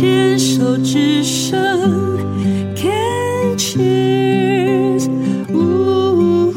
[0.00, 1.58] 牵手之声
[2.76, 5.10] ，Can cheers，
[5.52, 6.54] 呜。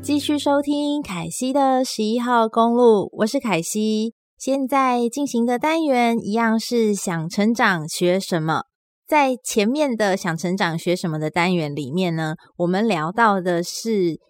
[0.00, 4.14] 继续收听凯西的十一号公路，我是凯西。
[4.38, 8.62] 现在进行的单元一样是想成长学什么。
[9.04, 14.20] 在前面的想成长学什么的单元里面呢，我们聊到的是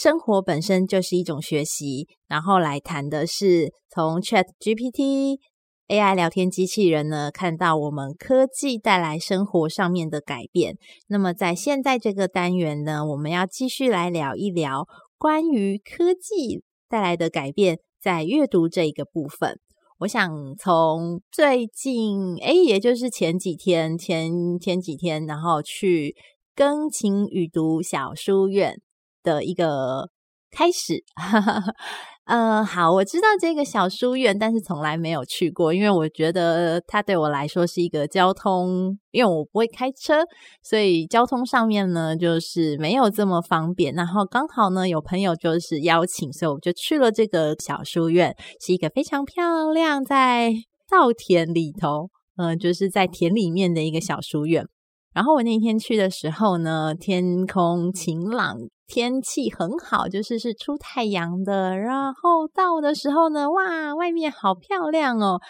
[0.00, 5.40] 生活本身就是一种学习，然后来谈的是从 ChatGPT
[5.88, 10.76] AI 聊天机器人呢，看到我们科技带来生活上面的改变。
[11.08, 14.86] 那么在现在这个单元呢，我们要继续来聊一聊
[15.18, 17.80] 关于科技带来的改变。
[18.00, 19.58] 在阅读这一个部分，
[19.98, 26.14] 我想从最近，诶，也就是前几天、前前几天，然后去
[26.54, 28.80] 耕葶语读小书院
[29.28, 30.08] 的一个
[30.50, 31.04] 开始。
[32.28, 40.22] 呃，好，我知道这个小书院，但是从来没有去过，因为我觉得它对我来说是一个交通，因为我不会开车，
[40.62, 43.94] 所以交通上面呢就是没有这么方便。
[43.94, 50.52] 然后刚好呢有朋友就是邀请，所以我们就去了这个小书院，是一个非常漂亮，在
[50.86, 54.66] 稻田里头，嗯、呃，就是在田里面的一个小书院。
[55.14, 58.56] 然后我那天去的时候呢，天空晴朗，
[58.86, 61.76] 天气很好，就是是出太阳的。
[61.76, 65.40] 然后到的时候呢，哇，外面好漂亮哦！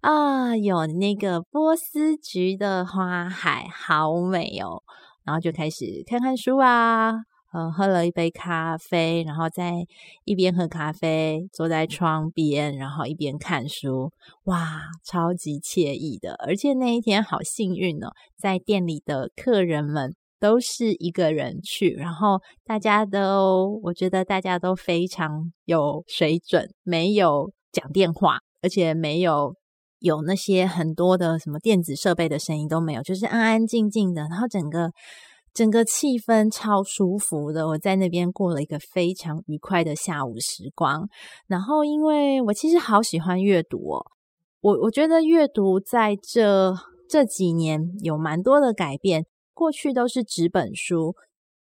[0.00, 4.82] 啊，有那个波斯菊的花海，好美哦。
[5.24, 7.12] 然后就开始看看书啊。
[7.52, 9.74] 呃，喝了一杯咖啡，然后在
[10.24, 14.10] 一边喝咖啡，坐在窗边，然后一边看书，
[14.44, 16.32] 哇，超级惬意的。
[16.46, 18.08] 而且那一天好幸运哦，
[18.38, 29.54] 在店里的客人们都是一个人去，然后大家都，我觉得大家都非常有水准，没有讲电话，而且没有
[29.98, 34.90] 有那些很多的什么电子设备的声音都没有，就是安安静静的，然后整个。
[35.54, 41.08] 整个气氛超舒服的，我在那边过了一个非常愉快的下午时光。
[41.46, 44.06] 然后，因为我其实好喜欢阅读哦，
[44.60, 46.74] 我我觉得阅读在这
[47.08, 49.26] 这几年有蛮多的改变。
[49.54, 51.14] 过去都是纸本书，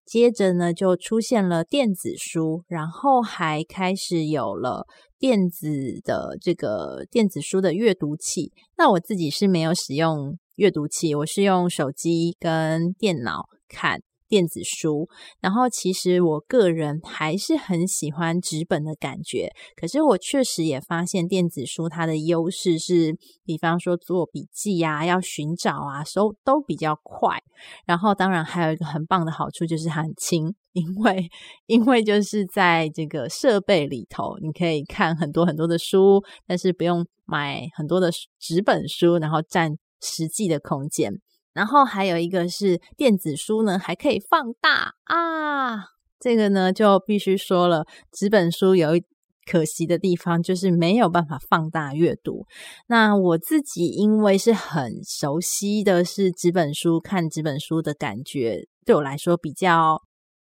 [0.06, 4.86] 接着呢就出现了电子书，然后还开始有了
[5.18, 8.52] 电子的这个电子书的阅读器。
[8.78, 13.46] 那我自己是没有使用阅读器，我是用手机跟电脑。
[13.66, 15.08] 看电子书，
[15.40, 19.48] 然后其实我个人还是很喜欢纸本的感觉。
[19.74, 27.38] 可是我确实也发现电子书它的优势是，比方说做笔记啊，要寻找啊，都都比较快。
[27.86, 31.26] 然后当然还有一个很棒的好处就是很轻，因为
[31.64, 41.20] 因为就是在这个设备里头，你可以看很多很多的书，但是不用买很多的纸本书，然后占实际的空间。
[41.52, 45.84] 然后还有一个是电子书呢，还可以放大啊！
[46.18, 49.04] 这个呢就必须说了，纸本书有一
[49.50, 52.46] 可惜的地方，就是没有办法放大阅读。
[52.86, 60.02] 那我自己因为是很熟悉的是纸本书，看纸本书的感觉，对我来说比较。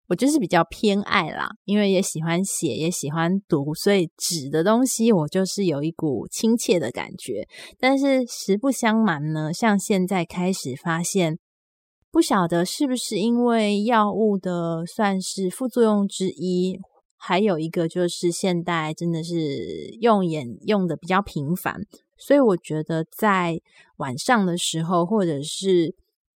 [0.08, 7.48] 我就是比较偏爱啦，因为也喜欢写，也喜欢读，所以纸的东西我就是有一股亲切的感觉。
[7.80, 11.40] 但是实不相瞒呢，像现在开始发现，
[12.12, 16.80] 不晓得是不是因为药物的算是副作用之一，
[17.18, 21.82] 还有一个就是现代真的是用眼用的比较频繁，
[22.18, 23.60] 所以我觉得在
[23.98, 25.96] 晚上的时候或者是。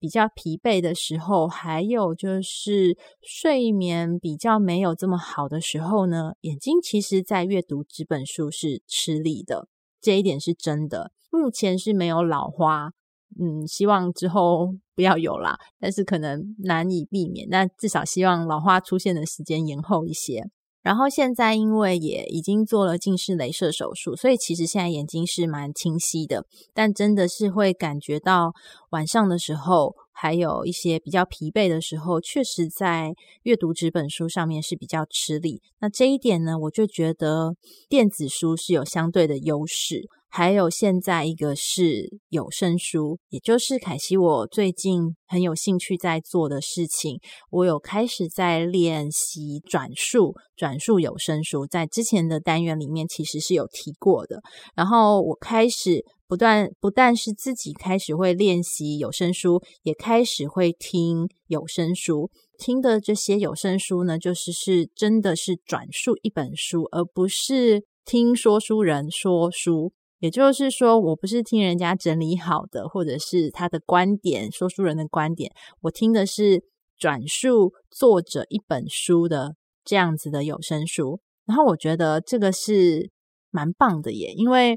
[0.06, 9.66] 比较疲惫的时候，还有就是睡眠比较没有这么好的时候呢，眼睛其实在阅读纸本书是吃力的，
[10.00, 11.10] 这一点是真的。
[11.28, 12.92] 目前是没有老花，
[13.36, 17.48] 嗯，希望之后不要有啦，但是可能难以避免。
[17.50, 20.44] 那至少希望老花出现的时间延后一些。
[20.86, 28.52] 然后现在因为也已经做了近视雷射手术，所以其实现在眼睛是蛮清晰的，但真的是会感觉到
[28.90, 33.12] 晚上的时候，还有一些比较疲惫的时候，确实在
[33.42, 35.60] 阅读纸本书上面是比较吃力。
[35.80, 37.56] 那这一点呢，我就觉得
[37.88, 40.04] 电子书是有相对的优势。
[40.28, 47.18] 还有现在一个是有声书，也就是凯西我最近很有兴趣在做的事情。
[47.50, 54.42] 我有开始在练习转述，转述有声书，在之前的单元里面其实是有提过的。
[54.74, 62.30] 然后我开始不断，不但是自己开始会练习有声书，也开始会听有声书。
[62.58, 67.84] 听的这些有声书呢，就是是真的是转述一本书，而不是。
[68.08, 75.52] 听说书人说书，也就是说，我不是听人家整理好的，或者是他的观点，说书人的观点，
[75.82, 76.64] 我听的是
[76.96, 79.54] 转述作者一本书的
[79.84, 81.20] 这样子的有声书。
[81.44, 83.10] 然后我觉得这个是
[83.50, 84.76] 蛮棒的耶，因为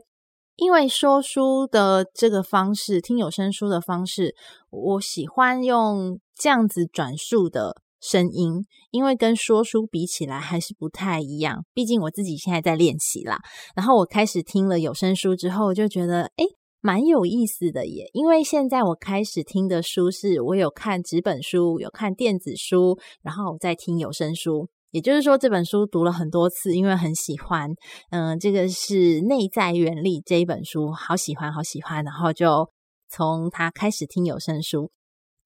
[0.58, 4.36] 因为说书的这个方式，听有声书的方式，
[4.70, 11.66] 我喜欢用这样子转述的声音，因为跟说书比起来还是不太一样。
[11.74, 13.38] 毕竟我自己现在在练习啦。
[13.76, 16.46] 然后我开始听了有声书之后，就觉得诶，
[16.82, 18.10] 蛮有意思的耶。
[18.14, 24.70] 因为现在我开始听的书是我有看纸本书，有看电子书，然后我再听有声书。
[24.92, 27.70] 也就是说，这本书读了很多次，因为很喜欢。
[28.10, 32.04] 嗯、这个是《内在原理》这一本书，好喜欢，好喜欢。
[32.04, 32.68] 然后就
[33.08, 34.90] 从它开始听有声书。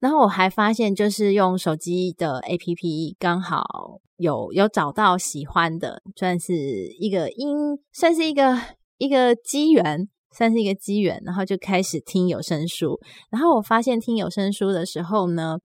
[0.04, 3.64] 然后我还发现，就是用手机的 APP，刚好
[4.18, 6.54] 有有找到喜欢的，算是
[7.00, 7.48] 一个因，
[7.94, 8.60] 算是一个
[8.98, 11.22] 一个机缘，算是一个机缘。
[11.24, 13.00] 然后就开始听有声书。
[13.32, 15.60] 然后我发现听有声书的时候呢。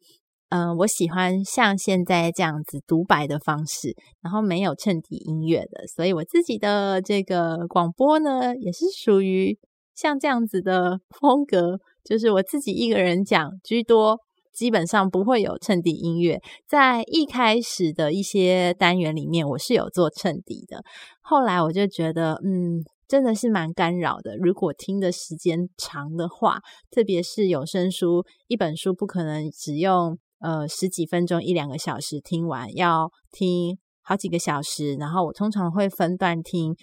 [0.50, 9.58] 嗯、我喜欢像现在这样子独白的方式，然后没有衬底音乐的，所以我自己的这个广播呢，也是属于
[9.94, 14.18] 像这样子的风格，就是我自己一个人讲居多，
[14.58, 16.40] 基本上不会有衬底音乐。
[16.66, 20.82] 在一开始的一些单元里面，我是有做衬底的，
[21.20, 24.36] 后来我就觉得，嗯，真的是蛮干扰的。
[24.36, 26.60] 如果听的时间长的话，
[26.90, 30.18] 特别是有声书，一本书不可能只用。
[30.40, 34.94] 呃，十几分钟一两个小时听完，要听好几个小时。
[34.94, 36.76] 然后我通常会分段听，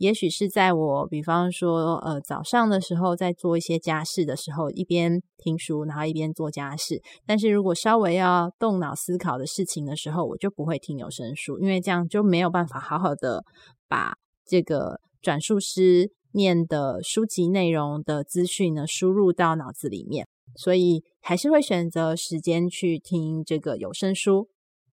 [0.00, 7.02] 也许是在我比方说呃早上的时候，在做一些家事的时候，一边听书，然后一边做家事。
[7.26, 13.44] 但是如果稍微要动脑思考的事情的时候，我就不会听有声书，因为这样就没有办法好好的
[13.88, 14.14] 把
[14.46, 20.26] 这个转述师念的书籍内容的资讯呢输入到脑子里面。
[20.56, 24.48] 所以还是会选择时间去听这个有声书，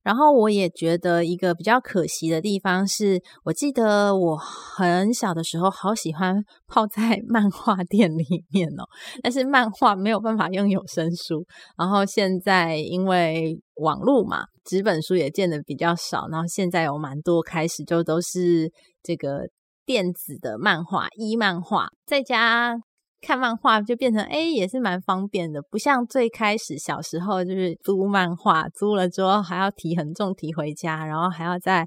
[0.06, 8.86] 然后我也觉得一个比较可惜的地方是，我记得我很小的时候好喜欢泡在 漫画店里面哦，
[9.20, 11.44] 但是漫画没有办法用有声书，
[11.76, 18.70] 然后现在因为网络嘛，纸本书也见得比较少，然后现在有蛮多开始就都是
[19.02, 19.48] 这个
[19.84, 22.85] 电子的漫画一漫画，在家。
[23.26, 31.84] 看漫画就变成哎，也是蛮方便的，不像最开始小时候就是租漫画，租了之后还要提很重提回家，然后还要再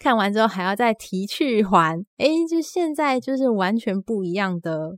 [0.00, 4.96] 看完之后还要再提去还，哎，就现在就是完全不一样的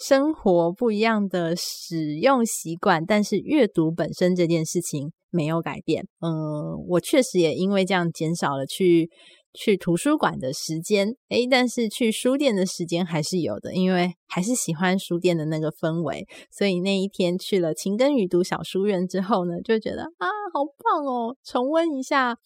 [0.00, 6.04] 生活，不一样的使用习惯，但是阅读本身这件事情没有改变。
[6.20, 9.08] 嗯，我确实也因为这样减少了去。
[9.54, 16.26] 去图书馆的时间，诶，但是去书店的时间还是有的，因为还是喜欢书店的那个氛围。
[16.50, 21.36] 所以那一天去了情根雨读小书院之后呢，就觉得啊，好棒哦！
[21.44, 22.36] 重温一下，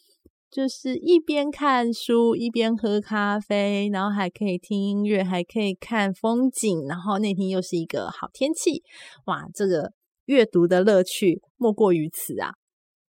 [0.51, 6.87] 就是一边看书一边喝咖啡，然后还可以听音乐，还可以看风景。
[6.87, 8.83] 然后那天又是一个好天气，
[9.25, 9.93] 哇，这个
[10.27, 12.53] 阅读的乐趣莫过于此啊！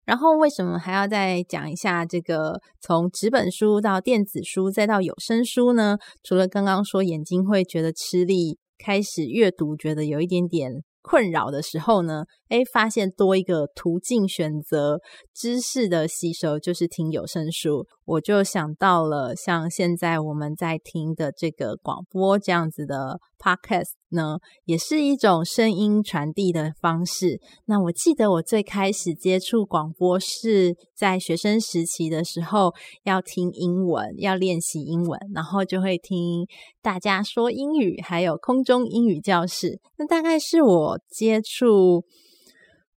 [0.04, 5.96] 然后为什么还要再讲一下这个从纸本书到电子书再到有声书呢？
[6.22, 10.82] 除了刚刚说眼睛会觉得吃力，开始阅读觉得有一点点。
[11.04, 14.98] 困扰的时候呢，诶，发现多一个途径选择
[15.34, 17.86] 知识的吸收，就是听有声书。
[18.06, 27.40] 我就想到了像现在我们在听的这个广播这样子的 podcast 呢，也是一种声音传递的方式。
[27.64, 36.46] 那我记得我最开始接触广播是在学生时期的时候，要听英文，要练习英文，然后就会听
[36.82, 39.80] 大家说英语，还有空中英语教室。
[39.96, 42.04] 那大概是我接触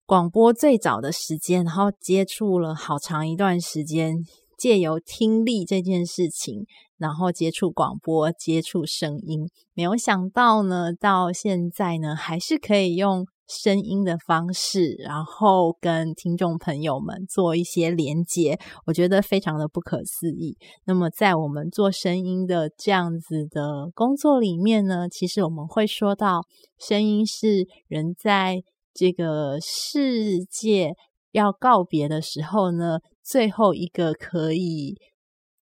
[0.05, 4.15] 广播最早的时间，然后接触了好长一段时间，
[4.57, 6.65] 借由听力这件事情，
[6.97, 9.49] 然后接触广播，接触声音。
[9.73, 20.57] 没有想到呢，到现在呢，还是可以用声音的方式，然后跟听众朋友们做一些连接，我觉得非常的不可思议。
[20.85, 26.41] 那么，在我们做声音的这样子的工作里面呢，其实我们会说到，
[26.77, 28.61] 声音是人在
[28.93, 30.93] 这个世界
[31.31, 34.95] 要告别的时候呢，最后一个可以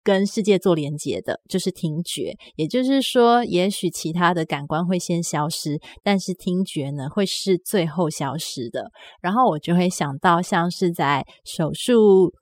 [0.04, 2.34] 跟世界做连接的，就是听觉。
[2.56, 8.92] 也就是说，也许其他的感官会先消失，但是听觉呢，会是最后消失的。
[9.22, 12.34] 然后我就会想到，像是在手术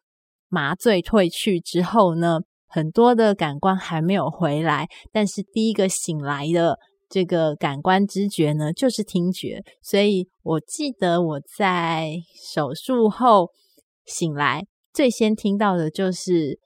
[0.48, 6.78] 麻醉退去之后呢，很多的感官还没有回来，但是第一个醒来的
[7.10, 9.62] 这个感官知觉呢，就是听觉。
[9.82, 12.14] 所以我记得我在
[12.54, 13.50] 手术后
[14.06, 16.60] 醒来，最先听到的就是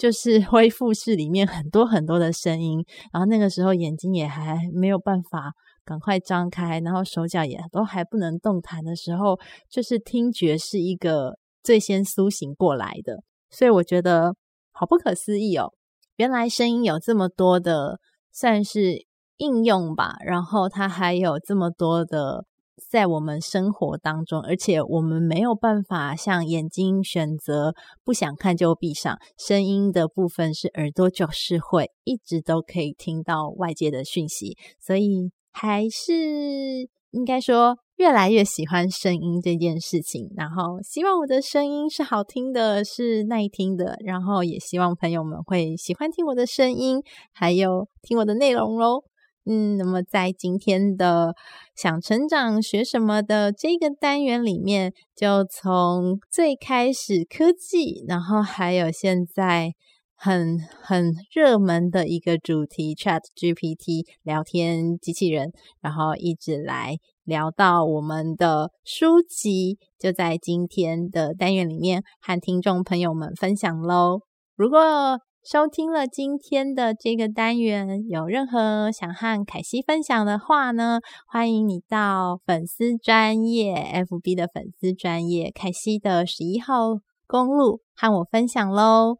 [0.00, 5.52] 就是恢复室里面很多很多的声音，然后那个时候眼睛也还没有办法
[5.84, 9.38] 赶快张开，然后手脚也都还不能动弹的时候，
[9.68, 13.22] 就是听觉是一个最先苏醒过来的。
[13.50, 14.34] 所以我觉得。
[14.72, 15.74] 好不可思议哦！
[16.16, 17.98] 原来声音有这么多的
[18.32, 19.04] 算是
[19.36, 22.46] 应用吧，然后它还有这么多的
[22.90, 37.76] 在我们生活当中，而且我们没有办法像眼睛选择不想看就闭上，声音的部分是耳朵就是 会一直都可以听到外界的讯息，所以还是应该说。
[38.00, 47.02] 越来越喜欢声音这件事情，然后希望我的声音是好听的，是耐听的，然后也希望朋友们会喜欢听我的声音，
[47.34, 49.02] 还有听我的内容喽。
[49.44, 51.34] 嗯，那么在今天的
[51.74, 59.72] 想成长学什么的这个单元里面，就从最开始科技，然后还有现在
[60.14, 66.98] 很很热门的一个主题 ChatGPT 聊天机器人，然后一直来。
[67.22, 74.22] 聊到我们的书籍，就在今天的单元里面和听众朋友们分享喽。
[74.56, 89.16] 如果收听了今天的这个单元，有任何想和凯西分享的话呢，欢迎你到粉丝专业 FB 的粉丝专业凯西的十一号公路和我分享喽。